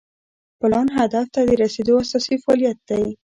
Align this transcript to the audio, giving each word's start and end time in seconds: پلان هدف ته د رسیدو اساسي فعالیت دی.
پلان 0.59 0.87
هدف 0.97 1.25
ته 1.33 1.41
د 1.47 1.49
رسیدو 1.63 1.93
اساسي 2.03 2.35
فعالیت 2.43 2.79
دی. 2.89 3.05